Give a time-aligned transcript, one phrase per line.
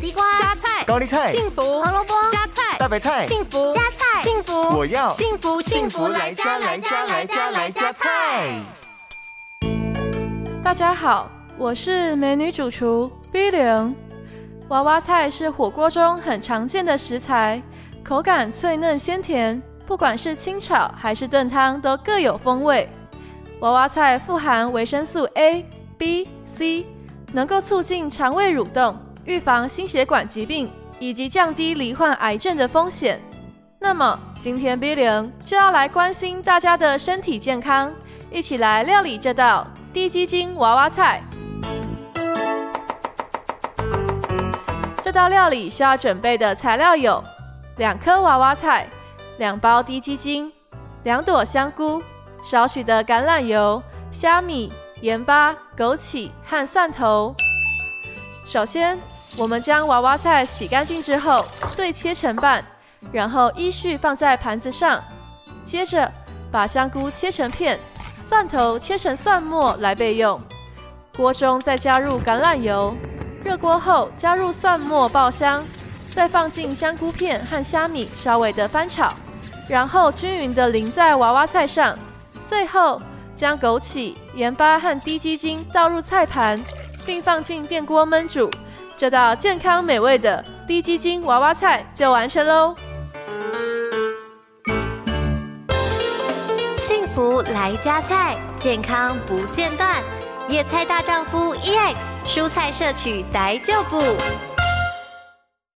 [0.00, 8.58] 地瓜、加菜、高丽菜、幸福、胡萝卜、加菜、大白菜、幸福、加菜、幸福，我要幸福幸福来加来加来加来加菜。
[10.64, 11.28] 大家好，
[11.58, 13.94] 我是美女主厨 B 零。
[14.68, 17.62] 娃娃菜是火锅中很常见的食材，
[18.02, 22.88] 口感脆嫩鲜甜，不管是清炒还是炖汤都各有风味。
[23.60, 25.62] 娃娃菜富含维生素 A、
[25.98, 26.86] B、C，
[27.34, 33.20] 能够促进肠胃蠕动，预防心血管疾病，以及降低罹患癌症的风险。
[33.78, 37.92] 那么今天 B 零就要来关心大家的身体健康，
[38.30, 41.22] 一起来料理这道低鸡精娃娃菜。
[45.02, 47.22] 这道料理需要准备的材料有：
[47.78, 48.88] 两颗娃娃菜、
[49.38, 50.52] 两包低鸡精、
[51.04, 52.02] 两朵香菇。
[52.42, 57.34] 少许的橄榄油、虾米、盐巴、枸杞和蒜头。
[58.46, 58.98] 首先，
[59.38, 61.44] 我们将娃娃菜洗干净之后，
[61.76, 62.64] 对切成瓣，
[63.12, 65.02] 然后依序放在盘子上。
[65.64, 66.10] 接着，
[66.50, 67.78] 把香菇切成片，
[68.22, 70.40] 蒜头切成蒜末来备用。
[71.16, 72.94] 锅中再加入橄榄油，
[73.44, 75.62] 热锅后加入蒜末爆香，
[76.10, 79.12] 再放进香菇片和虾米，稍微的翻炒，
[79.68, 81.96] 然后均匀的淋在娃娃菜上。
[82.46, 83.00] 最后，
[83.36, 86.62] 将枸杞、盐巴和低鸡精倒入菜盘，
[87.06, 88.50] 并放进电锅焖煮。
[89.00, 92.76] 这道健康美味的低基金娃娃菜就完成喽！
[96.76, 100.02] 幸福来加菜，健康不间断。
[100.48, 101.94] 野菜大丈夫 EX，
[102.26, 104.02] 蔬菜摄取逮就补。